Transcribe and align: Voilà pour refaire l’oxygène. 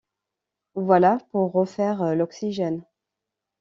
Voilà 0.73 1.19
pour 1.31 1.51
refaire 1.51 2.15
l’oxygène. 2.15 2.81